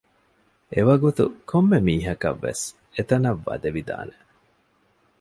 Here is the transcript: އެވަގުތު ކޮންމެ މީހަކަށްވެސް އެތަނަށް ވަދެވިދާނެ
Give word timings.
އެވަގުތު 0.73 1.23
ކޮންމެ 1.49 1.79
މީހަކަށްވެސް 1.87 2.63
އެތަނަށް 2.95 3.41
ވަދެވިދާނެ 3.47 4.15